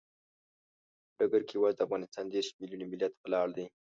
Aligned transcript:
په 1.15 1.21
ډګر 1.21 1.41
کې 1.47 1.53
یوازې 1.55 1.77
د 1.77 1.81
افغانستان 1.85 2.25
دیرش 2.27 2.49
ملیوني 2.61 2.85
ملت 2.93 3.13
ولاړ 3.23 3.47
دی. 3.57 3.65